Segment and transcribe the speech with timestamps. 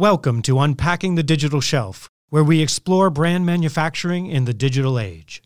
[0.00, 5.42] Welcome to Unpacking the Digital Shelf, where we explore brand manufacturing in the digital age.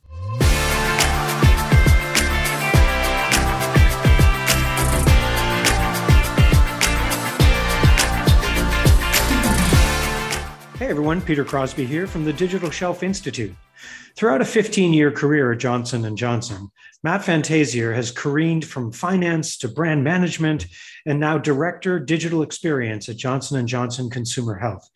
[10.79, 13.57] Hey everyone, Peter Crosby here from the Digital Shelf Institute.
[14.17, 16.71] Throughout a 15-year career at Johnson & Johnson,
[17.03, 20.67] Matt Fantasier has careened from finance to brand management
[21.05, 24.89] and now director digital experience at Johnson & Johnson Consumer Health.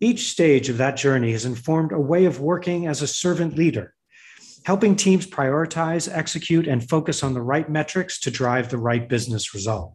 [0.00, 3.92] Each stage of that journey has informed a way of working as a servant leader,
[4.64, 9.52] helping teams prioritize, execute, and focus on the right metrics to drive the right business
[9.52, 9.92] result.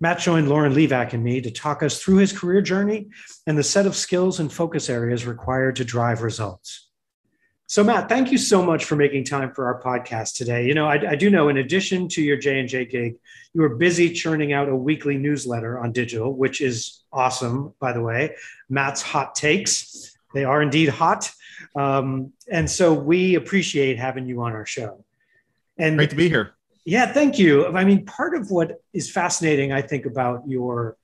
[0.00, 3.10] Matt joined Lauren Livak and me to talk us through his career journey
[3.46, 6.83] and the set of skills and focus areas required to drive results.
[7.66, 10.66] So, Matt, thank you so much for making time for our podcast today.
[10.66, 13.16] You know, I, I do know, in addition to your J and J gig,
[13.54, 18.02] you are busy churning out a weekly newsletter on digital, which is awesome, by the
[18.02, 18.36] way.
[18.68, 21.30] Matt's hot takes; they are indeed hot,
[21.74, 25.02] um, and so we appreciate having you on our show.
[25.78, 26.54] And great to be here.
[26.84, 27.66] Yeah, thank you.
[27.68, 30.98] I mean, part of what is fascinating, I think, about your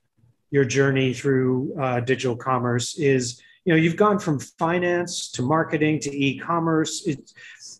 [0.51, 5.99] your journey through uh, digital commerce is, you know, you've gone from finance to marketing
[6.01, 7.03] to e-commerce.
[7.05, 7.33] It's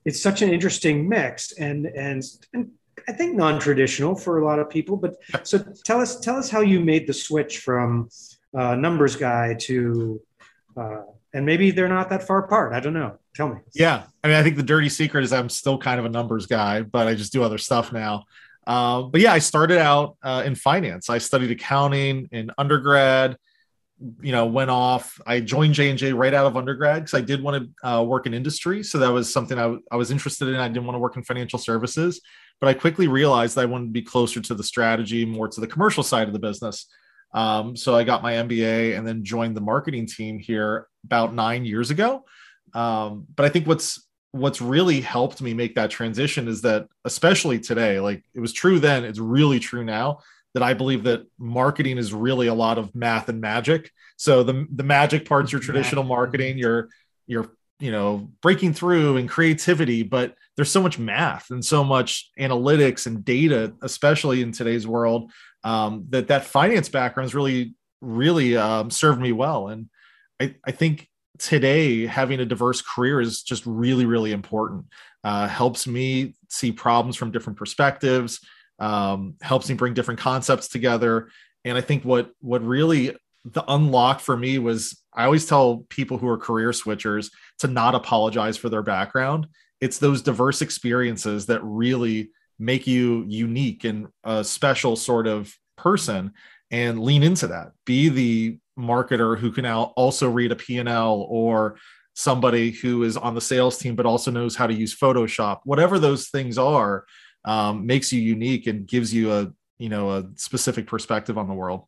[0.06, 2.72] it's such an interesting mix, and and and
[3.08, 4.98] I think non-traditional for a lot of people.
[4.98, 8.10] But so tell us tell us how you made the switch from
[8.56, 10.22] uh, numbers guy to
[10.78, 11.02] uh,
[11.34, 12.74] and maybe they're not that far apart.
[12.74, 13.18] I don't know.
[13.34, 13.62] Tell me.
[13.74, 14.04] Yeah.
[14.24, 16.82] I mean, I think the dirty secret is I'm still kind of a numbers guy,
[16.82, 18.26] but I just do other stuff now.
[18.68, 21.10] Uh, but yeah, I started out uh, in finance.
[21.10, 23.38] I studied accounting in undergrad.
[24.22, 25.20] You know, went off.
[25.28, 28.04] I joined J and J right out of undergrad because I did want to uh,
[28.04, 28.84] work in industry.
[28.84, 30.56] So that was something I, w- I was interested in.
[30.56, 32.22] I didn't want to work in financial services,
[32.60, 35.68] but I quickly realized I wanted to be closer to the strategy, more to the
[35.68, 36.88] commercial side of the business.
[37.34, 41.66] Um, so I got my MBA and then joined the marketing team here about nine
[41.66, 42.26] years ago.
[42.74, 47.60] Um, but I think what's what's really helped me make that transition is that especially
[47.60, 50.20] today, like it was true then, it's really true now
[50.54, 53.92] that I believe that marketing is really a lot of math and magic.
[54.18, 56.90] So the the magic parts your traditional marketing, your
[57.28, 62.30] your you know breaking through and creativity, but there's so much math and so much
[62.40, 65.32] analytics and data, especially in today's world,
[65.64, 69.70] um, that that finance background has really really um, served me well.
[69.70, 69.90] And
[70.40, 71.08] I, I think
[71.38, 74.86] today having a diverse career is just really really important
[75.24, 78.42] uh, helps me see problems from different perspectives
[78.82, 81.30] um, helps me bring different concepts together.
[81.64, 83.16] And i think what what really
[83.46, 87.96] the unlock for me was i always tell people who are career switchers to not
[87.96, 89.48] apologize for their background.
[89.80, 96.34] It's those diverse experiences that really make you unique and a special sort of person
[96.70, 97.72] and lean into that.
[97.86, 101.78] Be the marketer who can also read a P&L or
[102.14, 105.60] somebody who is on the sales team but also knows how to use Photoshop.
[105.66, 107.06] Whatever those things are,
[107.46, 111.54] um, makes you unique and gives you a you know a specific perspective on the
[111.54, 111.86] world.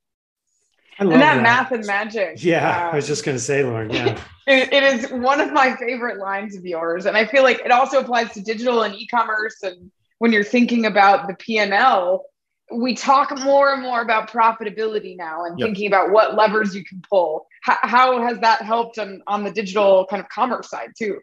[1.00, 2.44] and that, that, math and magic.
[2.44, 3.90] Yeah, I was just going to say, Lauren.
[3.90, 7.60] Yeah, it, it is one of my favorite lines of yours, and I feel like
[7.60, 9.62] it also applies to digital and e-commerce.
[9.64, 12.26] And when you're thinking about the P and L,
[12.72, 15.68] we talk more and more about profitability now and yep.
[15.68, 17.46] thinking about what levers you can pull.
[17.62, 21.20] How, how has that helped on, on the digital kind of commerce side too?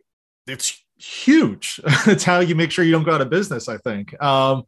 [0.47, 1.80] It's huge.
[2.06, 3.68] it's how you make sure you don't go out of business.
[3.68, 4.64] I think um,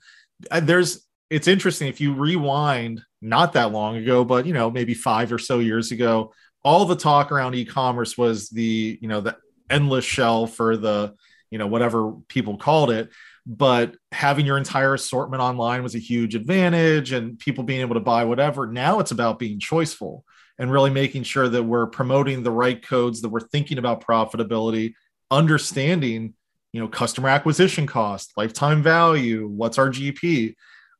[0.62, 1.06] there's.
[1.30, 5.38] It's interesting if you rewind not that long ago, but you know maybe five or
[5.38, 6.32] so years ago,
[6.62, 9.36] all the talk around e-commerce was the you know the
[9.70, 11.14] endless shelf or the
[11.50, 13.10] you know whatever people called it
[13.46, 18.00] but having your entire assortment online was a huge advantage and people being able to
[18.00, 18.66] buy whatever.
[18.66, 20.22] Now it's about being choiceful
[20.58, 24.94] and really making sure that we're promoting the right codes, that we're thinking about profitability,
[25.32, 26.34] understanding,
[26.72, 30.54] you know, customer acquisition cost, lifetime value, what's our GP.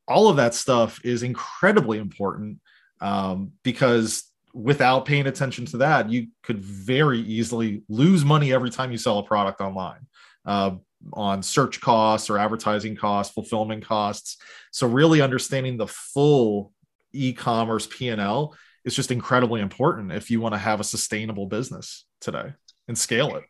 [0.09, 2.59] All of that stuff is incredibly important
[3.01, 8.91] um, because without paying attention to that, you could very easily lose money every time
[8.91, 10.07] you sell a product online.
[10.45, 10.73] Uh,
[11.15, 14.37] on search costs or advertising costs, fulfillment costs.
[14.71, 16.73] So really understanding the full
[17.13, 18.55] e-commerce P&L
[18.85, 22.53] is just incredibly important if you want to have a sustainable business today
[22.89, 23.45] and scale it.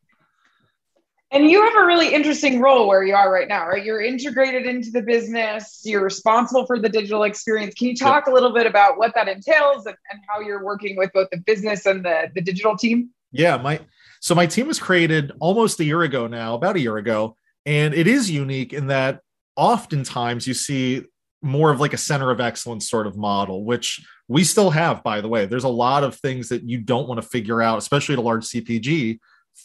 [1.32, 3.82] And you have a really interesting role where you are right now, right?
[3.82, 7.74] You're integrated into the business, you're responsible for the digital experience.
[7.74, 8.32] Can you talk yep.
[8.32, 11.38] a little bit about what that entails and, and how you're working with both the
[11.38, 13.08] business and the, the digital team?
[13.30, 13.80] Yeah, my
[14.20, 17.94] so my team was created almost a year ago now, about a year ago, and
[17.94, 19.20] it is unique in that
[19.56, 21.04] oftentimes you see
[21.40, 25.20] more of like a center of excellence sort of model, which we still have, by
[25.22, 25.46] the way.
[25.46, 28.22] There's a lot of things that you don't want to figure out, especially at a
[28.22, 29.18] large CPG,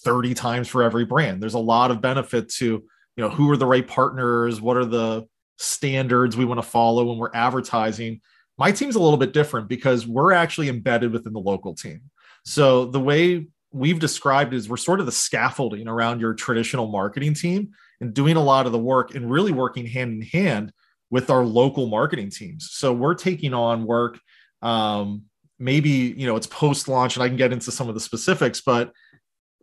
[0.03, 1.41] 30 times for every brand.
[1.41, 2.83] There's a lot of benefit to, you
[3.17, 7.17] know, who are the right partners, what are the standards we want to follow when
[7.17, 8.21] we're advertising.
[8.57, 12.01] My team's a little bit different because we're actually embedded within the local team.
[12.45, 17.33] So the way we've described is we're sort of the scaffolding around your traditional marketing
[17.33, 20.71] team and doing a lot of the work and really working hand in hand
[21.09, 22.69] with our local marketing teams.
[22.71, 24.19] So we're taking on work.
[24.61, 25.23] Um,
[25.59, 28.61] maybe you know it's post launch, and I can get into some of the specifics,
[28.61, 28.91] but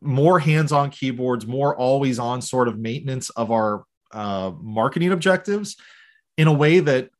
[0.04, 5.76] more hands-on keyboards, more always on sort of maintenance of our uh, marketing objectives
[6.36, 7.10] in a way that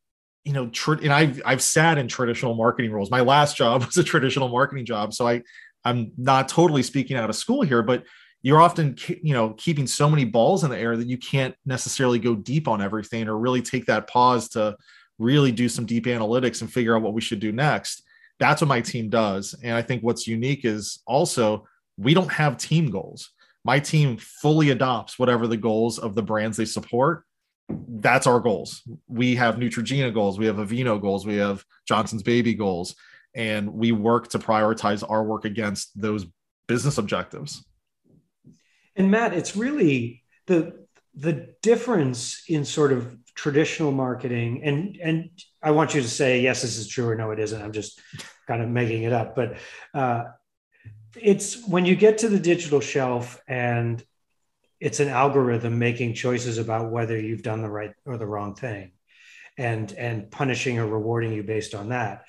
[0.44, 3.10] you know, tr- and I've I've sat in traditional marketing roles.
[3.10, 5.42] My last job was a traditional marketing job, so I
[5.84, 8.04] I'm not totally speaking out of school here, but
[8.42, 12.18] you're often you know keeping so many balls in the air that you can't necessarily
[12.18, 14.76] go deep on everything or really take that pause to
[15.18, 18.02] really do some deep analytics and figure out what we should do next.
[18.38, 19.54] That's what my team does.
[19.62, 21.66] And i think what's unique is also
[21.96, 23.30] we don't have team goals.
[23.64, 27.24] My team fully adopts whatever the goals of the brands they support.
[27.68, 28.82] That's our goals.
[29.08, 30.38] We have neutrogena goals.
[30.38, 31.26] We have Aveeno goals.
[31.26, 32.94] We have johnson's baby goals.
[33.34, 36.26] And we work to prioritize our work against those
[36.66, 37.64] business objectives.
[38.96, 40.84] And Matt, it's really the
[41.16, 45.30] the difference in sort of traditional marketing and and
[45.62, 47.60] I want you to say yes, this is true or no, it isn't.
[47.60, 48.00] I'm just
[48.46, 49.56] kind of making it up, but
[49.94, 50.24] uh,
[51.20, 54.04] it's when you get to the digital shelf and
[54.80, 58.92] it's an algorithm making choices about whether you've done the right or the wrong thing
[59.56, 62.24] and and punishing or rewarding you based on that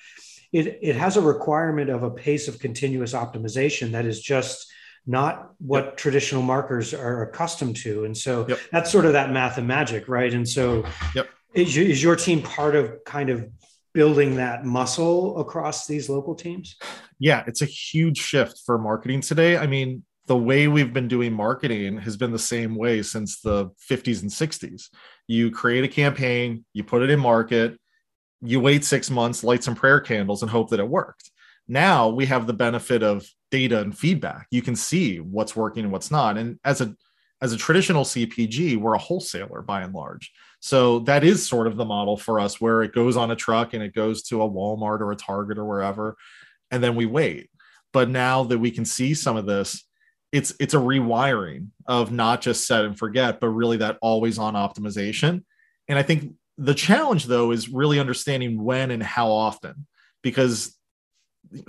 [0.52, 4.72] it it has a requirement of a pace of continuous optimization that is just
[5.06, 5.96] not what yep.
[5.96, 8.04] traditional markers are accustomed to.
[8.04, 8.58] And so yep.
[8.72, 10.32] that's sort of that math and magic, right?
[10.32, 10.84] And so
[11.14, 11.28] yep.
[11.54, 13.48] is, is your team part of kind of
[13.96, 16.76] building that muscle across these local teams?
[17.18, 19.56] Yeah, it's a huge shift for marketing today.
[19.56, 23.70] I mean, the way we've been doing marketing has been the same way since the
[23.90, 24.90] 50s and 60s.
[25.28, 27.80] You create a campaign, you put it in market,
[28.42, 31.30] you wait six months, light some prayer candles, and hope that it worked.
[31.66, 34.46] Now we have the benefit of data and feedback.
[34.50, 36.36] You can see what's working and what's not.
[36.36, 36.94] And as a
[37.40, 40.32] as a traditional CPG, we're a wholesaler by and large.
[40.60, 43.74] So that is sort of the model for us where it goes on a truck
[43.74, 46.16] and it goes to a Walmart or a Target or wherever,
[46.70, 47.50] and then we wait.
[47.92, 49.84] But now that we can see some of this,
[50.32, 54.54] it's it's a rewiring of not just set and forget, but really that always on
[54.54, 55.44] optimization.
[55.88, 59.86] And I think the challenge though is really understanding when and how often
[60.22, 60.75] because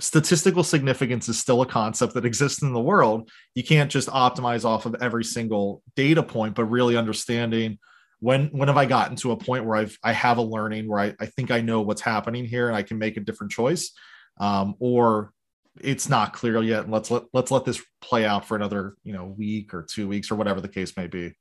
[0.00, 3.30] statistical significance is still a concept that exists in the world.
[3.54, 7.78] You can't just optimize off of every single data point, but really understanding
[8.20, 11.00] when when have I gotten to a point where I've I have a learning where
[11.00, 13.92] I, I think I know what's happening here and I can make a different choice,
[14.38, 15.32] um, or
[15.80, 16.84] it's not clear yet.
[16.84, 20.08] And let's let let's let this play out for another you know week or two
[20.08, 21.32] weeks or whatever the case may be.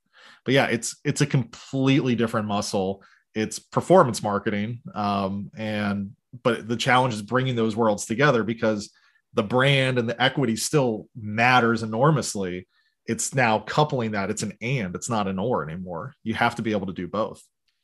[0.45, 3.04] But yeah, it's it's a completely different muscle.
[3.34, 6.12] It's performance marketing, um, and
[6.44, 8.91] but the challenge is bringing those worlds together because
[9.33, 12.68] the brand and the equity still matters enormously
[13.06, 16.62] it's now coupling that it's an and it's not an or anymore you have to
[16.62, 17.44] be able to do both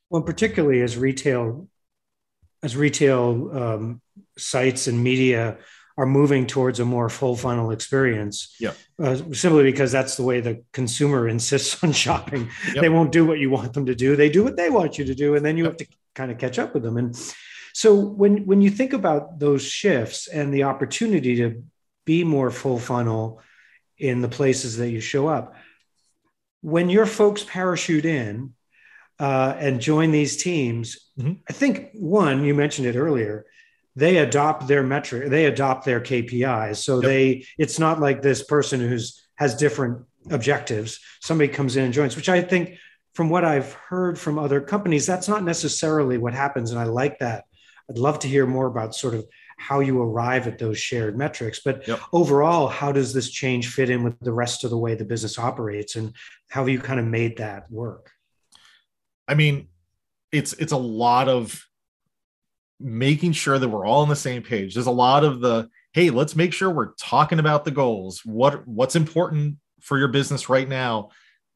[0.09, 1.67] well particularly as retail
[2.61, 4.01] as retail um,
[4.37, 5.57] sites and media
[5.97, 8.55] are moving towards a more full funnel experience.
[8.59, 8.73] Yeah.
[9.01, 12.49] Uh, simply because that's the way the consumer insists on shopping.
[12.73, 12.81] Yep.
[12.81, 14.15] They won't do what you want them to do.
[14.15, 15.73] They do what they want you to do, and then you yep.
[15.73, 16.97] have to kind of catch up with them.
[16.97, 17.15] And
[17.73, 21.63] so when when you think about those shifts and the opportunity to
[22.05, 23.41] be more full funnel
[23.97, 25.55] in the places that you show up,
[26.61, 28.53] when your folks parachute in
[29.19, 31.33] uh, and join these teams, mm-hmm.
[31.49, 33.45] I think one you mentioned it earlier,
[33.95, 36.77] they adopt their metric, they adopt their KPIs.
[36.77, 37.03] So yep.
[37.03, 40.99] they it's not like this person who's has different objectives.
[41.21, 42.77] Somebody comes in and joins, which I think
[43.15, 46.69] from what I've heard from other companies, that's not necessarily what happens.
[46.69, 47.45] And I like that
[47.89, 49.25] I'd love to hear more about sort of
[49.57, 51.61] how you arrive at those shared metrics.
[51.63, 51.99] But yep.
[52.11, 55.37] overall, how does this change fit in with the rest of the way the business
[55.37, 56.13] operates, and
[56.49, 58.11] how have you kind of made that work?
[59.27, 59.67] I mean,
[60.31, 61.65] it's it's a lot of
[62.79, 64.73] making sure that we're all on the same page.
[64.73, 68.21] There's a lot of the hey, let's make sure we're talking about the goals.
[68.25, 71.09] What what's important for your business right now?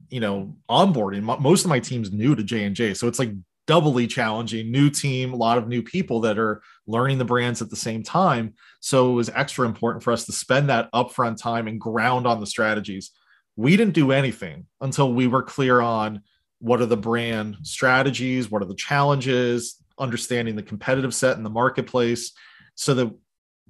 [0.10, 1.24] You know, onboarding.
[1.41, 3.31] Most of my team's new to J and J, so it's like
[3.67, 7.69] doubly challenging new team a lot of new people that are learning the brands at
[7.69, 8.53] the same time.
[8.79, 12.39] So it was extra important for us to spend that upfront time and ground on
[12.39, 13.12] the strategies.
[13.55, 16.21] We didn't do anything until we were clear on
[16.59, 21.50] what are the brand strategies what are the challenges understanding the competitive set in the
[21.50, 22.33] marketplace
[22.75, 23.12] so that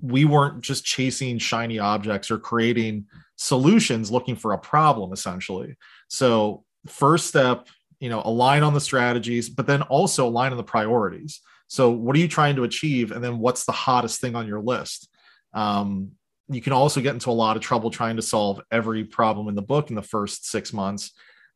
[0.01, 5.75] we weren't just chasing shiny objects or creating solutions looking for a problem essentially.
[6.07, 7.67] So first step
[7.99, 11.41] you know align on the strategies but then also align on the priorities.
[11.67, 13.11] So what are you trying to achieve?
[13.11, 15.09] And then what's the hottest thing on your list?
[15.53, 16.11] Um,
[16.47, 19.55] you can also get into a lot of trouble trying to solve every problem in
[19.55, 21.11] the book in the first six months.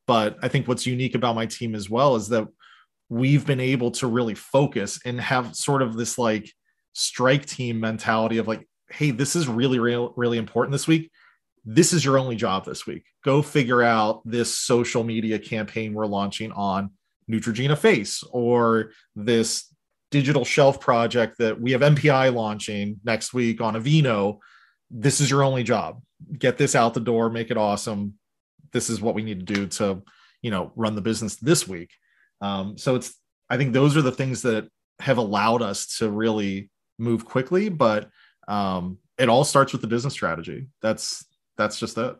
[0.07, 2.47] But i think what's unique about my team as well is that
[3.11, 6.49] we've been able to really focus and have sort of this like
[6.93, 11.11] strike team mentality of like hey this is really real really important this week
[11.63, 13.05] this is your only job this week.
[13.23, 16.91] Go figure out this social media campaign we're launching on
[17.29, 19.73] neutrogena face or this
[20.09, 24.39] digital shelf project that we have npi launching next week on aveeno.
[24.89, 26.01] This is your only job.
[26.37, 28.15] Get this out the door make it awesome.
[28.73, 30.01] This is what we need to do to
[30.41, 31.91] you know run the business this week.
[32.41, 33.13] Um, so it's
[33.51, 34.67] i think those are the things that
[34.99, 38.09] have allowed us to really move quickly but
[38.47, 40.67] um, it all starts with the business strategy.
[40.81, 41.25] That's
[41.61, 42.15] that's just it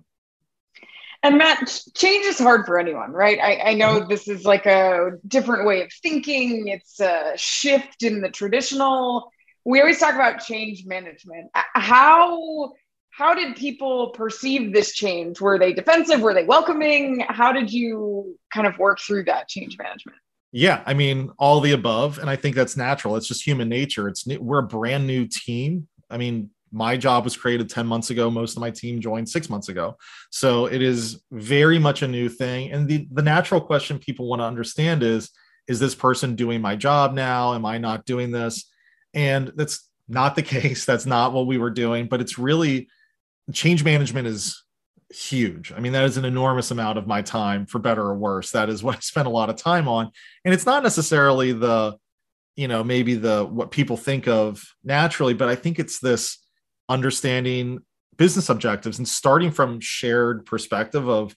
[1.24, 3.38] and Matt, change is hard for anyone, right?
[3.40, 4.10] I, I, know mm-hmm.
[4.10, 6.68] this is like a different way of thinking.
[6.68, 9.32] It's a shift in the traditional.
[9.64, 11.52] We always talk about change management.
[11.54, 12.74] How
[13.12, 15.40] how did people perceive this change?
[15.40, 16.22] Were they defensive?
[16.22, 17.24] Were they welcoming?
[17.28, 20.18] How did you kind of work through that change management?
[20.54, 23.16] Yeah, I mean, all the above, and I think that's natural.
[23.16, 24.08] It's just human nature.
[24.08, 25.88] It's we're a brand new team.
[26.10, 29.50] I mean, my job was created 10 months ago most of my team joined six
[29.50, 29.98] months ago
[30.30, 34.40] so it is very much a new thing and the, the natural question people want
[34.40, 35.30] to understand is
[35.68, 38.70] is this person doing my job now am i not doing this
[39.14, 42.88] and that's not the case that's not what we were doing but it's really
[43.54, 44.64] change management is
[45.12, 45.72] huge.
[45.72, 48.52] I mean, that is an enormous amount of my time, for better or worse.
[48.52, 50.12] That is what I spend a lot of time on.
[50.46, 51.98] And it's not necessarily the,
[52.56, 56.38] you know, maybe the what people think of naturally, but I think it's this
[56.92, 57.80] understanding
[58.18, 61.36] business objectives and starting from shared perspective of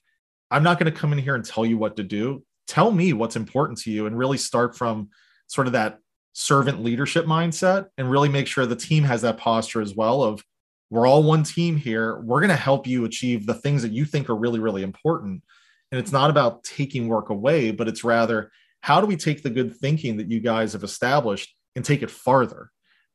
[0.51, 2.43] I'm not going to come in here and tell you what to do.
[2.67, 5.09] Tell me what's important to you and really start from
[5.47, 5.99] sort of that
[6.33, 10.43] servant leadership mindset and really make sure the team has that posture as well of
[10.89, 12.19] we're all one team here.
[12.19, 15.43] We're going to help you achieve the things that you think are really, really important.
[15.91, 19.49] And it's not about taking work away, but it's rather how do we take the
[19.49, 22.69] good thinking that you guys have established and take it farther?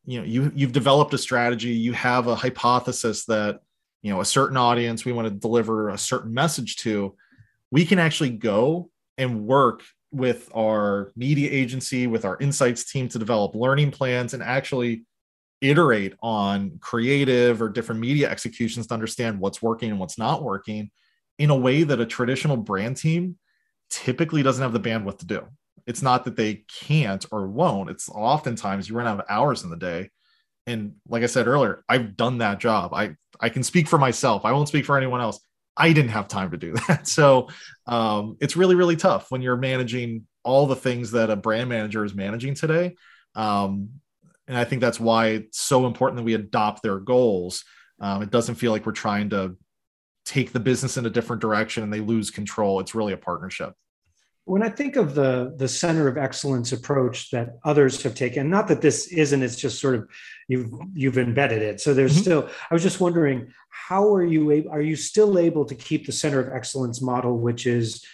[0.04, 3.60] You know, you you've developed a strategy, you have a hypothesis that,
[4.02, 7.14] you know, a certain audience we want to deliver a certain message to.
[7.70, 13.18] We can actually go and work with our media agency, with our insights team to
[13.18, 15.04] develop learning plans and actually
[15.60, 20.90] iterate on creative or different media executions to understand what's working and what's not working
[21.38, 23.36] in a way that a traditional brand team
[23.90, 25.46] typically doesn't have the bandwidth to do.
[25.86, 27.90] It's not that they can't or won't.
[27.90, 30.10] It's oftentimes you run out of hours in the day.
[30.66, 32.94] And like I said earlier, I've done that job.
[32.94, 34.44] I I can speak for myself.
[34.44, 35.40] I won't speak for anyone else.
[35.76, 37.08] I didn't have time to do that.
[37.08, 37.48] So
[37.86, 42.04] um, it's really really tough when you're managing all the things that a brand manager
[42.04, 42.96] is managing today.
[43.34, 43.90] Um,
[44.48, 47.64] and I think that's why it's so important that we adopt their goals.
[48.00, 49.56] Um, it doesn't feel like we're trying to
[50.24, 52.80] take the business in a different direction and they lose control.
[52.80, 53.74] It's really a partnership.
[54.44, 58.68] When I think of the the center of excellence approach that others have taken, not
[58.68, 60.08] that this isn't, it's just sort of
[60.48, 61.80] you've you've embedded it.
[61.80, 62.22] So there's mm-hmm.
[62.22, 62.48] still.
[62.70, 64.70] I was just wondering, how are you able?
[64.70, 68.04] Are you still able to keep the center of excellence model, which is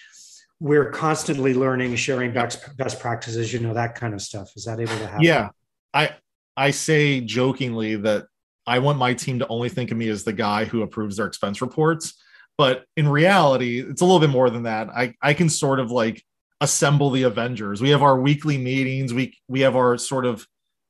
[0.61, 4.53] we're constantly learning, sharing best best practices, you know, that kind of stuff.
[4.57, 5.25] Is that able to happen?
[5.25, 5.51] Yeah,
[5.93, 6.17] I
[6.57, 8.27] I say jokingly that
[8.67, 11.27] I want my team to only think of me as the guy who approves their
[11.27, 12.15] expense reports.
[12.59, 14.89] But in reality, it's a little bit more than that.
[14.89, 16.23] I, I can sort of like
[16.61, 17.83] assemble the Avengers.
[17.83, 19.13] We have our weekly meetings.
[19.13, 20.47] We we have our sort of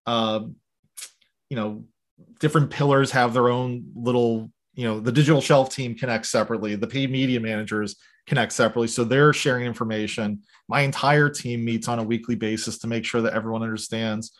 [0.07, 0.41] uh,
[1.51, 1.85] you know,
[2.39, 6.87] different pillars have their own little, you know, the digital shelf team connects separately, the
[6.87, 7.97] paid media managers
[8.27, 8.89] connect separately.
[8.89, 10.43] So they're sharing information.
[10.69, 14.33] My entire team meets on a weekly basis to make sure that everyone understands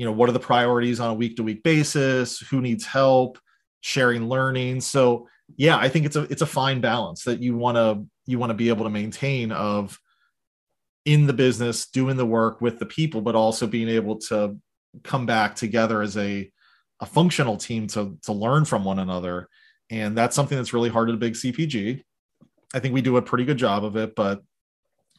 [0.00, 3.38] you know what are the priorities on a week to week basis who needs help
[3.82, 7.76] sharing learning so yeah i think it's a it's a fine balance that you want
[7.76, 9.98] to you want to be able to maintain of
[11.04, 14.56] in the business doing the work with the people but also being able to
[15.02, 16.50] come back together as a
[17.00, 19.48] a functional team to to learn from one another.
[19.88, 22.02] And that's something that's really hard at a big cpg
[22.74, 24.42] i think we do a pretty good job of it but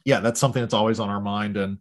[0.04, 1.56] yeah that's something that's always on our mind.
[1.56, 1.78] And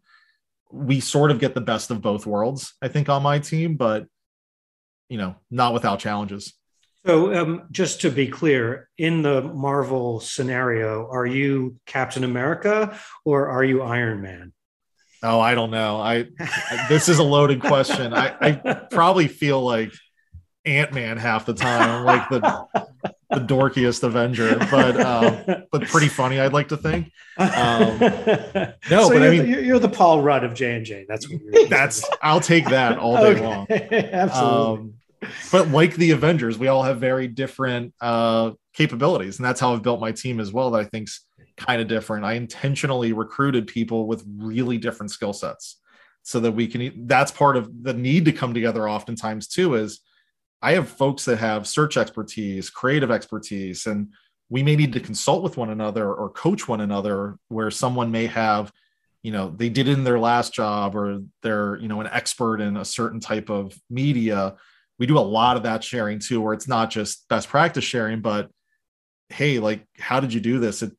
[0.71, 4.07] we sort of get the best of both worlds, I think, on my team, but
[5.09, 6.53] you know, not without challenges.
[7.05, 13.47] So, um, just to be clear, in the Marvel scenario, are you Captain America or
[13.47, 14.53] are you Iron Man?
[15.23, 15.99] Oh, I don't know.
[15.99, 16.27] I
[16.89, 18.13] this is a loaded question.
[18.13, 19.91] I, I probably feel like
[20.65, 22.67] Ant Man half the time, like the
[23.29, 26.39] the dorkiest Avenger, but um, but pretty funny.
[26.39, 27.11] I'd like to think.
[27.37, 31.05] Um, no, so but I mean, the, you're the Paul Rudd of J and J.
[31.07, 32.03] That's what that's.
[32.21, 33.41] I'll take that all day okay.
[33.41, 33.67] long.
[33.69, 34.83] Absolutely.
[34.83, 34.93] Um,
[35.51, 39.83] but like the Avengers, we all have very different uh, capabilities, and that's how I've
[39.83, 40.71] built my team as well.
[40.71, 41.25] That I think's
[41.57, 42.25] kind of different.
[42.25, 45.79] I intentionally recruited people with really different skill sets
[46.23, 47.07] so that we can.
[47.07, 48.89] That's part of the need to come together.
[48.89, 49.99] Oftentimes, too, is
[50.61, 54.13] I have folks that have search expertise, creative expertise, and
[54.49, 58.27] we may need to consult with one another or coach one another where someone may
[58.27, 58.71] have
[59.23, 62.77] you know they did in their last job or they're you know an expert in
[62.77, 64.55] a certain type of media
[65.01, 68.21] we do a lot of that sharing too where it's not just best practice sharing
[68.21, 68.51] but
[69.29, 70.83] hey like how did you do this?
[70.83, 70.91] It,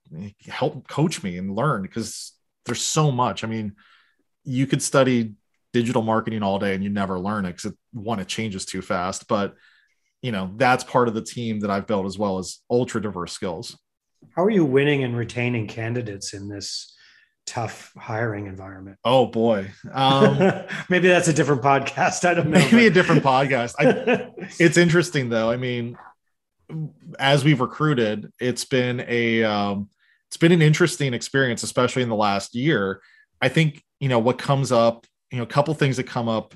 [0.49, 2.33] help coach me and learn because
[2.67, 3.45] there's so much.
[3.45, 3.77] I mean
[4.43, 5.35] you could study
[5.73, 8.83] digital marketing all day and you never learn it because it, one it changes too
[8.83, 9.55] fast but
[10.21, 13.33] you know that's part of the team that i've built as well as ultra diverse
[13.33, 13.79] skills.
[14.35, 16.97] How are you winning and retaining candidates in this
[17.47, 20.39] tough hiring environment oh boy um,
[20.89, 25.29] maybe that's a different podcast i don't know maybe a different podcast I, it's interesting
[25.29, 25.99] though i mean
[27.19, 29.89] as we've recruited, it's been a um,
[30.29, 33.01] it's been an interesting experience, especially in the last year.
[33.41, 36.55] I think you know what comes up, you know, a couple things that come up.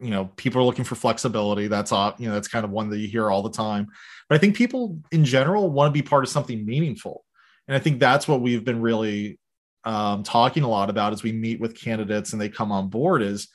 [0.00, 1.68] You know, people are looking for flexibility.
[1.68, 2.16] That's off.
[2.18, 3.86] You know, that's kind of one that you hear all the time.
[4.28, 7.24] But I think people in general want to be part of something meaningful,
[7.66, 9.38] and I think that's what we've been really
[9.86, 13.22] um, talking a lot about as we meet with candidates and they come on board.
[13.22, 13.48] Is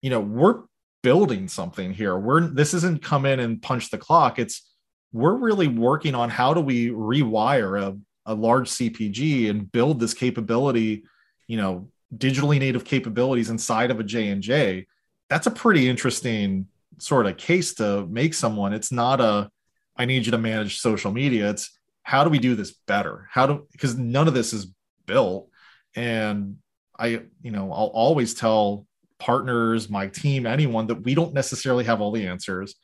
[0.00, 0.62] you know we're
[1.02, 2.16] building something here.
[2.16, 4.38] We're this isn't come in and punch the clock.
[4.38, 4.72] It's
[5.12, 10.14] we're really working on how do we rewire a, a large CPG and build this
[10.14, 11.04] capability,
[11.46, 14.86] you know, digitally native capabilities inside of a J&J.
[15.30, 16.66] That's a pretty interesting
[16.98, 18.72] sort of case to make someone.
[18.72, 19.50] It's not a
[19.96, 21.50] I need you to manage social media.
[21.50, 23.28] It's how do we do this better?
[23.30, 24.72] How do because none of this is
[25.06, 25.48] built
[25.94, 26.56] and
[26.98, 28.86] I, you know, I'll always tell
[29.18, 32.74] partners, my team, anyone that we don't necessarily have all the answers.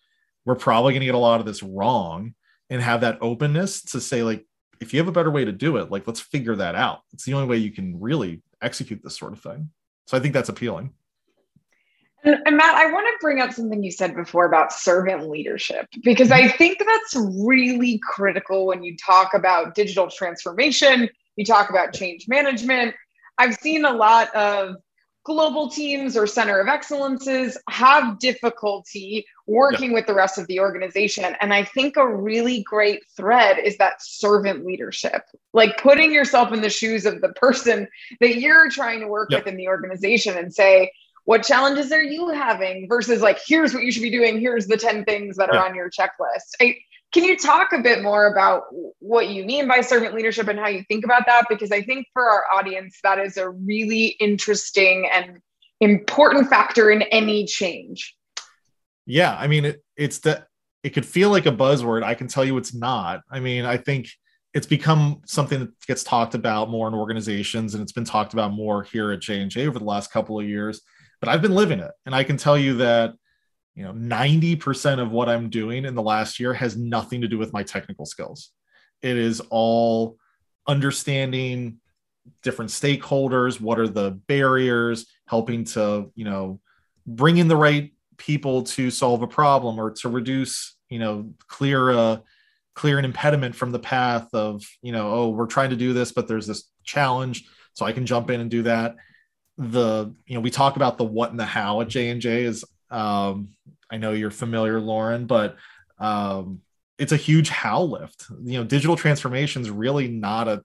[0.45, 2.35] We're probably going to get a lot of this wrong
[2.71, 4.47] and have that openness to say like
[4.81, 7.01] if you have a better way to do it like let's figure that out.
[7.13, 9.71] It's the only way you can really execute this sort of thing.
[10.07, 10.93] So i think that's appealing.
[12.23, 16.31] And, Matt, I want to bring up something you said before about servant leadership, because
[16.31, 22.27] I think that's really critical when you talk about digital transformation, you talk about change
[22.29, 22.95] management.
[23.39, 24.77] I've seen a lot of
[25.25, 31.37] global teams or center of excellences have difficulty working with the rest of the organization.
[31.41, 36.63] And I think a really great thread is that servant leadership, like putting yourself in
[36.63, 37.87] the shoes of the person
[38.21, 40.91] that you're trying to work with in the organization and say,
[41.25, 44.77] what challenges are you having versus like, here's what you should be doing, here's the
[44.77, 46.55] 10 things that are on your checklist.
[46.61, 46.79] I,
[47.13, 48.65] can you talk a bit more about
[49.01, 51.47] what you mean by servant leadership and how you think about that?
[51.49, 55.39] Because I think for our audience, that is a really interesting and
[55.81, 58.17] important factor in any change.
[59.07, 60.47] Yeah, I mean, it, it's that
[60.85, 62.03] it could feel like a buzzword.
[62.03, 63.23] I can tell you it's not.
[63.31, 64.09] I mean, I think
[64.55, 68.53] it's become something that gets talked about more in organizations, and it's been talked about
[68.53, 70.83] more here at J and J over the last couple of years.
[71.21, 73.15] But I've been living it, and I can tell you that
[73.75, 77.39] you know 90% of what i'm doing in the last year has nothing to do
[77.39, 78.51] with my technical skills
[79.03, 80.17] it is all
[80.67, 81.79] understanding
[82.43, 86.61] different stakeholders what are the barriers helping to you know
[87.07, 91.91] bring in the right people to solve a problem or to reduce you know clear
[91.91, 92.23] a
[92.75, 96.13] clear an impediment from the path of you know oh we're trying to do this
[96.13, 98.97] but there's this challenge so i can jump in and do that.
[99.59, 103.51] The you know we talk about the what and the how at j&j is um,
[103.91, 105.57] I know you're familiar, Lauren, but
[105.99, 106.61] um,
[107.01, 108.27] it's a huge how lift.
[108.45, 110.63] You know, digital transformation is really not a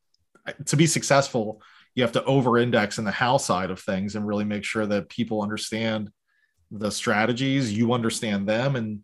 [0.65, 1.61] to be successful.
[1.95, 5.09] You have to over-index in the how side of things and really make sure that
[5.09, 6.11] people understand
[6.69, 8.99] the strategies, you understand them, and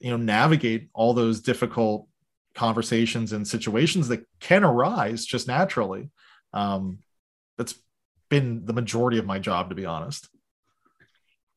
[0.00, 2.08] you know navigate all those difficult
[2.54, 6.10] conversations and situations that can arise just naturally.
[6.54, 7.00] Um,
[7.58, 7.74] that's
[8.30, 10.28] been the majority of my job, to be honest.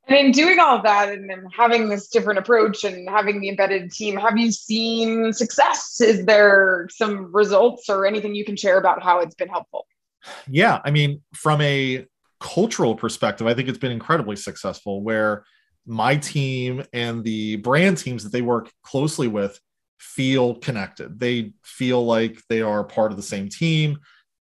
[0.08, 3.50] And in doing all of that and, and having this different approach and having the
[3.50, 6.00] embedded team, have you seen success?
[6.00, 9.88] Is there some results or anything you can share about how it's been helpful?
[10.48, 12.06] Yeah, I mean, from a
[12.40, 15.44] cultural perspective, I think it's been incredibly successful where
[15.88, 19.60] my team and the brand teams that they work closely with
[20.00, 21.20] feel connected.
[21.20, 24.00] They feel like they are part of the same team.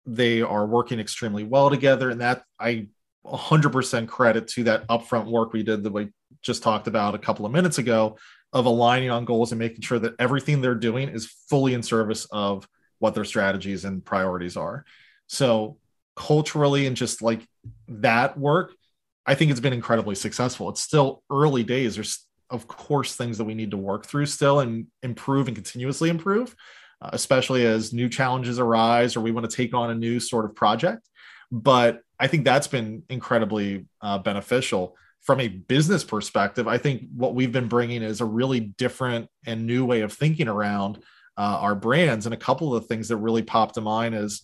[0.05, 2.09] They are working extremely well together.
[2.09, 2.87] And that I
[3.25, 6.09] 100% credit to that upfront work we did that we
[6.41, 8.17] just talked about a couple of minutes ago
[8.53, 12.25] of aligning on goals and making sure that everything they're doing is fully in service
[12.31, 12.67] of
[12.99, 14.85] what their strategies and priorities are.
[15.27, 15.77] So
[16.15, 17.45] culturally and just like
[17.87, 18.73] that work,
[19.25, 20.69] I think it's been incredibly successful.
[20.69, 21.95] It's still early days.
[21.95, 26.09] There's of course things that we need to work through still and improve and continuously
[26.09, 26.55] improve,
[27.01, 30.45] uh, especially as new challenges arise or we want to take on a new sort
[30.45, 31.09] of project.
[31.51, 36.67] But I think that's been incredibly uh, beneficial from a business perspective.
[36.67, 40.47] I think what we've been bringing is a really different and new way of thinking
[40.47, 40.99] around
[41.37, 42.25] uh, our brands.
[42.25, 44.43] And a couple of the things that really popped to mind is,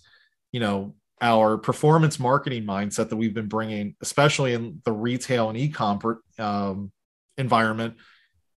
[0.52, 5.58] you know, our performance marketing mindset that we've been bringing, especially in the retail and
[5.58, 6.92] e-com um,
[7.38, 7.96] environment.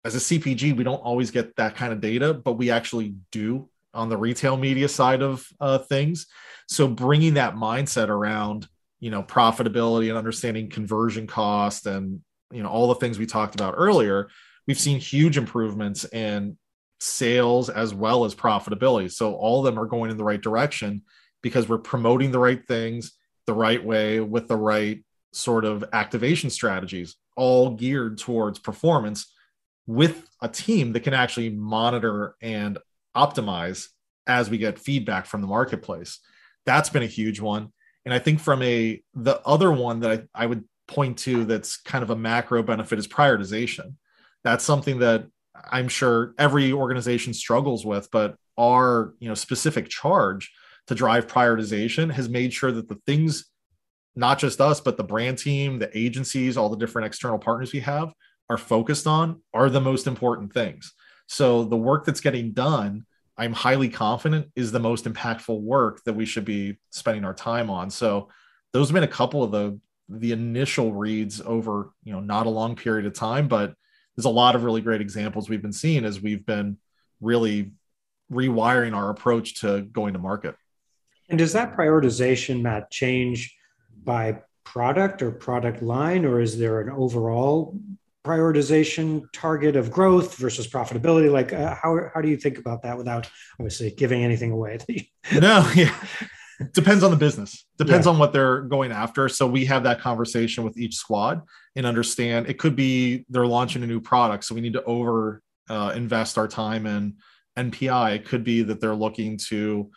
[0.02, 3.68] As a CPG, we don't always get that kind of data, but we actually do
[3.92, 6.26] on the retail media side of uh, things.
[6.68, 8.66] So bringing that mindset around,
[9.04, 13.54] you know, profitability and understanding conversion cost and you know all the things we talked
[13.54, 14.30] about earlier,
[14.66, 16.56] we've seen huge improvements in
[17.00, 19.12] sales as well as profitability.
[19.12, 21.02] So all of them are going in the right direction
[21.42, 23.12] because we're promoting the right things
[23.46, 29.30] the right way with the right sort of activation strategies, all geared towards performance
[29.86, 32.78] with a team that can actually monitor and
[33.14, 33.88] optimize
[34.26, 36.20] as we get feedback from the marketplace.
[36.64, 37.70] That's been a huge one.
[38.04, 41.78] And I think from a the other one that I, I would point to that's
[41.78, 43.94] kind of a macro benefit is prioritization.
[44.42, 45.26] That's something that
[45.70, 50.52] I'm sure every organization struggles with, but our you know specific charge
[50.86, 53.46] to drive prioritization has made sure that the things,
[54.14, 57.80] not just us, but the brand team, the agencies, all the different external partners we
[57.80, 58.12] have
[58.50, 60.92] are focused on are the most important things.
[61.26, 63.06] So the work that's getting done,
[63.36, 67.68] I'm highly confident is the most impactful work that we should be spending our time
[67.70, 67.90] on.
[67.90, 68.28] So
[68.72, 72.50] those have been a couple of the the initial reads over, you know, not a
[72.50, 73.74] long period of time, but
[74.14, 76.76] there's a lot of really great examples we've been seeing as we've been
[77.20, 77.72] really
[78.30, 80.56] rewiring our approach to going to market.
[81.28, 83.56] And does that prioritization, Matt, change
[84.04, 87.78] by product or product line, or is there an overall
[88.24, 91.30] prioritization target of growth versus profitability?
[91.30, 94.78] Like, uh, how, how do you think about that without obviously giving anything away?
[95.32, 95.94] no, yeah.
[96.72, 97.66] Depends on the business.
[97.78, 98.12] Depends yeah.
[98.12, 99.28] on what they're going after.
[99.28, 101.42] So we have that conversation with each squad
[101.74, 104.44] and understand it could be they're launching a new product.
[104.44, 107.16] So we need to over uh, invest our time in
[107.58, 108.14] NPI.
[108.14, 109.90] It could be that they're looking to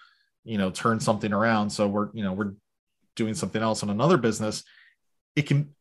[0.47, 2.53] you know turn something around so we're you know we're
[3.15, 4.63] doing something else in another business
[5.35, 5.75] it can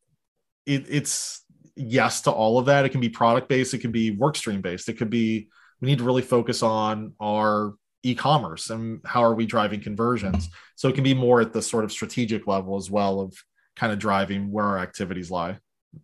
[0.66, 1.44] it, it's
[1.76, 2.84] yes to all of that.
[2.84, 4.88] It can be product based it can be work stream based.
[4.88, 5.48] It could be
[5.80, 10.48] we need to really focus on our e-commerce and how are we driving conversions.
[10.76, 13.34] So it can be more at the sort of strategic level as well of
[13.74, 15.58] kind of driving where our activities lie.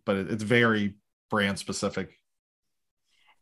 [0.05, 0.95] But it, it's very
[1.29, 2.11] brand specific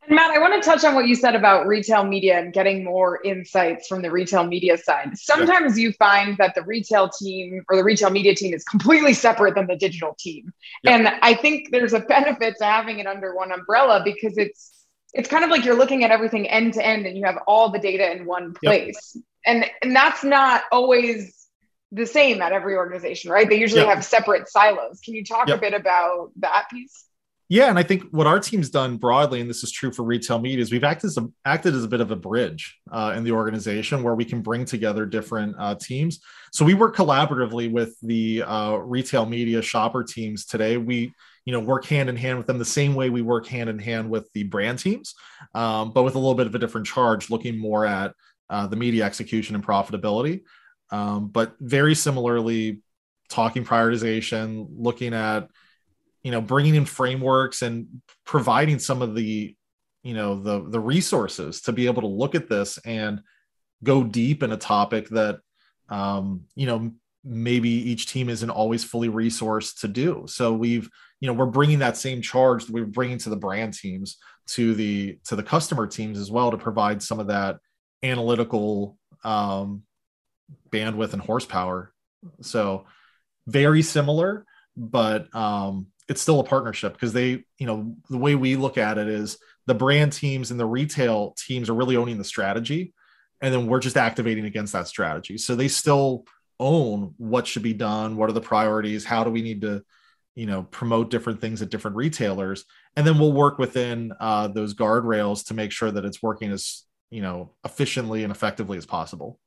[0.04, 2.84] and Matt, I want to touch on what you said about retail media and getting
[2.84, 5.16] more insights from the retail media side.
[5.16, 5.84] Sometimes yeah.
[5.84, 9.68] you find that the retail team or the retail media team is completely separate than
[9.68, 10.52] the digital team.
[10.84, 10.96] Yeah.
[10.96, 14.72] And I think there's a benefit to having it under one umbrella because it's
[15.14, 17.70] it's kind of like you're looking at everything end to end and you have all
[17.70, 19.12] the data in one place.
[19.14, 19.24] Yep.
[19.46, 21.48] And and that's not always
[21.92, 23.48] the same at every organization, right?
[23.48, 23.96] They usually yep.
[23.96, 25.00] have separate silos.
[25.02, 25.58] Can you talk yep.
[25.58, 27.06] a bit about that piece?
[27.52, 30.40] Yeah, and I think what our team's done broadly, and this is true for retail
[30.40, 33.26] media, is we've acted as a, acted as a bit of a bridge uh, in
[33.26, 36.22] the organization where we can bring together different uh, teams.
[36.54, 40.78] So we work collaboratively with the uh, retail media shopper teams today.
[40.78, 41.12] We
[41.44, 43.80] you know work hand in hand with them the same way we work hand in
[43.80, 45.14] hand with the brand teams,
[45.54, 48.14] um, but with a little bit of a different charge, looking more at
[48.50, 50.44] uh, the media execution and profitability.
[50.90, 52.80] Um, but very similarly,
[53.28, 55.50] talking prioritization, looking at
[56.24, 57.88] you know bringing in frameworks and
[58.26, 59.56] providing some of the
[60.04, 63.22] you know the the resources to be able to look at this and
[63.84, 65.40] go deep in a topic that
[65.90, 66.92] um, you know
[67.24, 70.26] maybe each team isn't always fully resourced to do.
[70.28, 73.74] So we've you know we're bringing that same charge that we're bringing to the brand
[73.74, 77.58] teams to the to the customer teams as well to provide some of that
[78.04, 79.84] analytical um,
[80.70, 81.94] bandwidth and horsepower.
[82.42, 82.86] So
[83.48, 84.46] very similar
[84.78, 88.98] but um, it's still a partnership because they, you know, the way we look at
[88.98, 89.38] it is
[89.68, 92.94] the brand teams and the retail teams are really owning the strategy.
[93.42, 95.38] And then we're just activating against that strategy.
[95.38, 96.26] So they still
[96.60, 99.84] own what should be done, what are the priorities, how do we need to,
[100.36, 102.66] you know, promote different things at different retailers.
[102.96, 106.84] And then we'll work within uh, those guardrails to make sure that it's working as,
[107.10, 109.40] you know, efficiently and effectively as possible.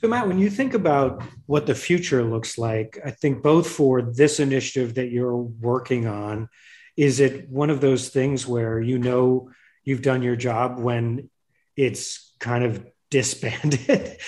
[0.00, 4.00] So, Matt, when you think about what the future looks like, I think both for
[4.00, 6.48] this initiative that you're working on,
[6.96, 9.50] is it one of those things where you know
[9.84, 11.30] you've done your job when
[11.76, 14.18] it's kind of disbanded?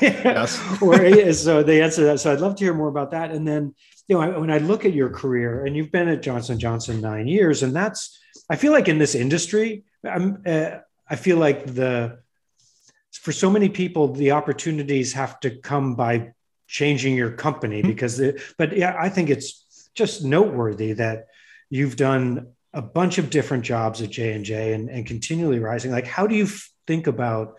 [0.00, 0.58] yes.
[0.82, 2.20] or so they answer that.
[2.20, 3.32] So I'd love to hear more about that.
[3.32, 3.74] And then,
[4.08, 7.28] you know, when I look at your career, and you've been at Johnson Johnson nine
[7.28, 8.18] years, and that's,
[8.48, 12.21] I feel like in this industry, I'm, uh, I feel like the
[13.12, 16.32] for so many people the opportunities have to come by
[16.66, 17.88] changing your company mm-hmm.
[17.88, 21.26] because the, but yeah i think it's just noteworthy that
[21.68, 26.26] you've done a bunch of different jobs at j&j and, and continually rising like how
[26.26, 26.46] do you
[26.86, 27.58] think about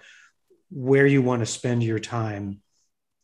[0.71, 2.59] where you want to spend your time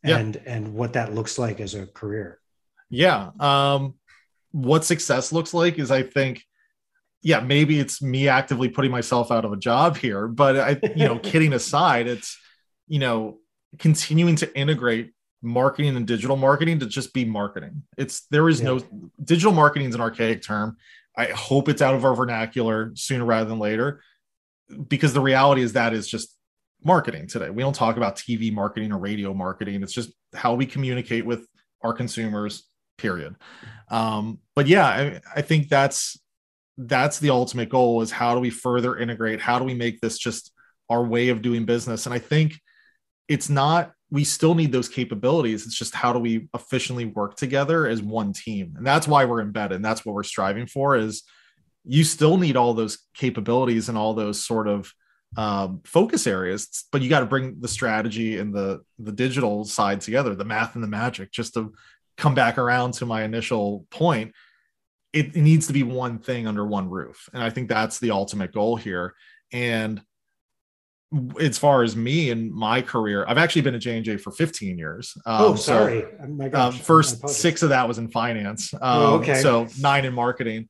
[0.04, 0.54] and yeah.
[0.54, 2.38] and what that looks like as a career
[2.88, 3.94] yeah um
[4.52, 6.44] what success looks like is i think
[7.22, 11.04] yeah, maybe it's me actively putting myself out of a job here, but I, you
[11.06, 12.38] know, kidding aside, it's,
[12.88, 13.38] you know,
[13.78, 17.82] continuing to integrate marketing and digital marketing to just be marketing.
[17.96, 18.66] It's there is yeah.
[18.66, 18.80] no
[19.22, 20.76] digital marketing is an archaic term.
[21.16, 24.02] I hope it's out of our vernacular sooner rather than later,
[24.88, 26.36] because the reality is that is just
[26.82, 27.50] marketing today.
[27.50, 29.82] We don't talk about TV marketing or radio marketing.
[29.82, 31.46] It's just how we communicate with
[31.82, 32.66] our consumers.
[32.96, 33.34] Period.
[33.90, 36.18] Um, but yeah, I, I think that's
[36.86, 39.40] that's the ultimate goal is how do we further integrate?
[39.40, 40.52] How do we make this just
[40.88, 42.06] our way of doing business?
[42.06, 42.58] And i think
[43.28, 45.64] it's not we still need those capabilities.
[45.64, 48.74] It's just how do we efficiently work together as one team?
[48.76, 49.76] And that's why we're embedded.
[49.76, 51.22] And that's what we're striving for is
[51.84, 54.92] you still need all those capabilities and all those sort of
[55.36, 60.00] um, focus areas but you got to bring the strategy and the the digital side
[60.00, 61.72] together the math and the magic just to
[62.16, 64.34] come back around to my initial point
[65.12, 67.28] it, it needs to be one thing under one roof.
[67.32, 69.14] And I think that's the ultimate goal here.
[69.52, 70.00] And
[71.40, 74.30] as far as me and my career, I've actually been at J and J for
[74.30, 75.14] 15 years.
[75.26, 76.02] Um, oh, sorry.
[76.02, 78.72] So, oh um, first six of that was in finance.
[78.74, 79.42] Um, oh, okay.
[79.42, 80.68] So nine in marketing,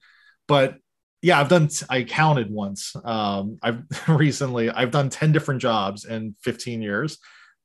[0.48, 0.76] but
[1.22, 1.68] yeah, I've done.
[1.90, 2.96] I counted once.
[3.04, 7.18] Um, I've recently I've done 10 different jobs in 15 years.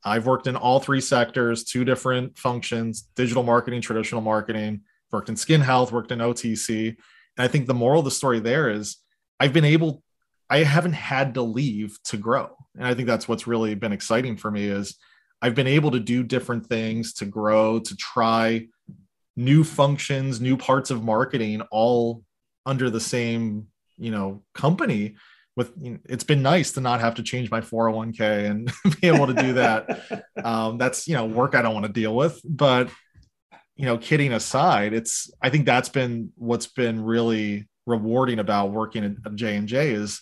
[0.03, 5.35] I've worked in all three sectors, two different functions: digital marketing, traditional marketing, worked in
[5.35, 6.89] skin health, worked in OTC.
[6.89, 6.97] And
[7.45, 8.97] I think the moral of the story there is
[9.39, 10.03] I've been able,
[10.49, 12.55] I haven't had to leave to grow.
[12.75, 14.97] And I think that's what's really been exciting for me is
[15.41, 18.67] I've been able to do different things to grow, to try
[19.35, 22.23] new functions, new parts of marketing, all
[22.65, 25.15] under the same, you know, company
[25.55, 29.07] with you know, it's been nice to not have to change my 401k and be
[29.07, 32.39] able to do that um, that's you know work i don't want to deal with
[32.43, 32.89] but
[33.75, 39.03] you know, kidding aside, it's I think that's been what's been really rewarding about working
[39.03, 40.21] at J and J is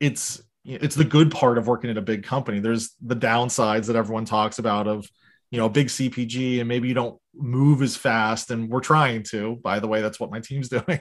[0.00, 2.60] it's it's the good part of working at a big company.
[2.60, 5.08] There's the downsides that everyone talks about of
[5.50, 8.50] you know a big CPG and maybe you don't move as fast.
[8.50, 11.00] And we're trying to by the way that's what my team's doing.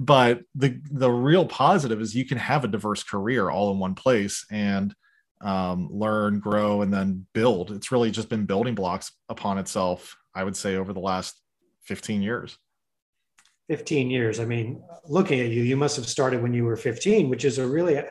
[0.00, 3.94] But the the real positive is you can have a diverse career all in one
[3.94, 4.94] place and
[5.42, 7.70] um, learn grow and then build.
[7.70, 11.40] It's really just been building blocks upon itself I would say over the last
[11.82, 12.58] 15 years.
[13.68, 14.40] 15 years.
[14.40, 17.58] I mean, looking at you, you must have started when you were 15, which is
[17.58, 18.02] a really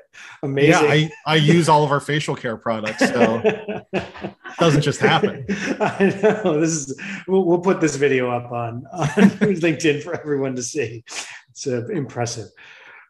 [0.44, 0.70] amazing.
[0.72, 5.46] Yeah, I, I use all of our facial care products, so it doesn't just happen.
[5.80, 6.60] I know.
[6.60, 7.02] This is.
[7.28, 11.04] We'll, we'll put this video up on on LinkedIn for everyone to see.
[11.50, 12.50] It's uh, impressive.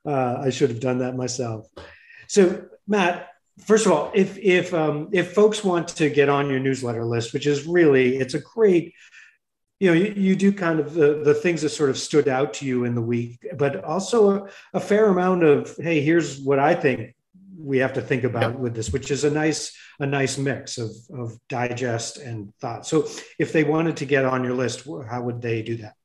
[0.06, 1.68] Uh, I should have done that myself.
[2.28, 3.28] So, Matt,
[3.60, 7.34] first of all, if if um, if folks want to get on your newsletter list,
[7.34, 8.94] which is really it's a great,
[9.80, 12.54] you know, you, you do kind of the the things that sort of stood out
[12.56, 16.60] to you in the week, but also a, a fair amount of hey, here's what
[16.60, 17.16] I think
[17.60, 20.92] we have to think about with this, which is a nice a nice mix of
[21.14, 22.86] of digest and thought.
[22.86, 23.08] So
[23.40, 25.97] if they wanted to get on your list, how would they do that?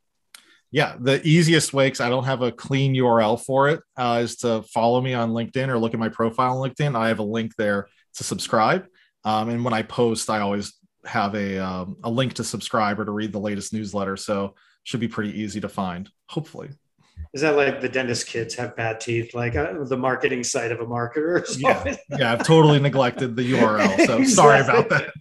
[0.73, 4.37] Yeah, the easiest way, because I don't have a clean URL for it, uh, is
[4.39, 6.97] to follow me on LinkedIn or look at my profile on LinkedIn.
[6.97, 8.87] I have a link there to subscribe.
[9.23, 10.73] Um, and when I post, I always
[11.05, 14.17] have a, um, a link to subscribe or to read the latest newsletter.
[14.17, 14.55] So
[14.85, 16.71] should be pretty easy to find, hopefully.
[17.35, 20.81] Is that like the dentist kids have bad teeth, like uh, the marketing side of
[20.81, 21.43] a marketer?
[21.59, 25.13] Yeah, yeah, I've totally neglected the URL, so sorry about that.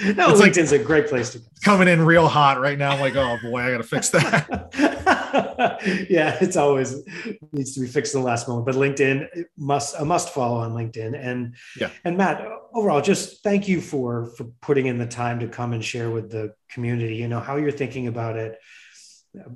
[0.16, 1.44] no, it's LinkedIn's like a great place to go.
[1.62, 2.90] coming in real hot right now.
[2.90, 4.70] I'm like, oh boy, I got to fix that.
[6.10, 6.96] yeah, it's always
[7.52, 8.66] needs to be fixed in the last moment.
[8.66, 11.14] But LinkedIn must a must follow on LinkedIn.
[11.16, 15.46] And yeah, and Matt, overall, just thank you for for putting in the time to
[15.46, 17.14] come and share with the community.
[17.14, 18.58] You know how you're thinking about it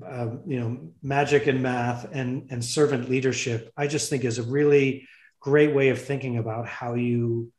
[0.07, 4.43] uh, you know, magic and math and and servant leadership, I just think is a
[4.43, 5.09] really
[5.41, 7.53] great way of thinking about how you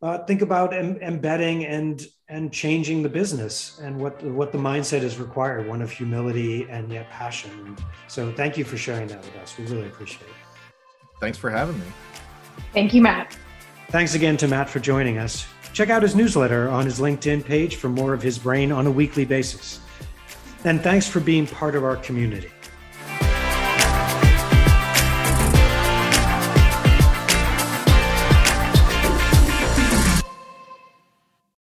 [0.00, 5.02] uh, think about em- embedding and and changing the business and what what the mindset
[5.02, 7.76] is required, one of humility and yet passion.
[8.06, 9.56] So thank you for sharing that with us.
[9.58, 10.70] We really appreciate it.
[11.20, 11.86] Thanks for having me.
[12.72, 13.36] Thank you, Matt.
[13.90, 15.46] Thanks again to Matt for joining us.
[15.72, 18.90] Check out his newsletter on his LinkedIn page for more of his brain on a
[18.90, 19.80] weekly basis.
[20.68, 22.50] And thanks for being part of our community.